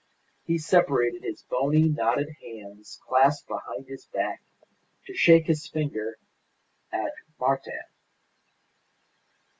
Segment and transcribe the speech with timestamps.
[0.45, 4.41] He separated his bony, knotted hands clasped behind his back,
[5.05, 6.17] to shake his finger
[6.91, 7.79] at Martin.